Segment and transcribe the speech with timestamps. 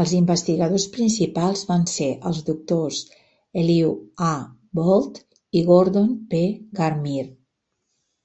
[0.00, 2.98] Els investigadors principals van ser els doctors
[3.64, 3.94] Elihu
[4.32, 4.34] A.
[4.82, 5.24] Boldt
[5.62, 6.44] i Gordon P.
[6.82, 7.32] Garmire.